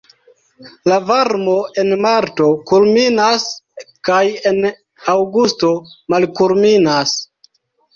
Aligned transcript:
La 0.91 0.95
varmo 1.09 1.57
en 1.83 1.91
marto 2.07 2.49
kulminas 2.73 3.47
kaj 4.11 4.25
en 4.55 4.61
aŭgusto 5.17 5.75
malkulminas. 6.13 7.19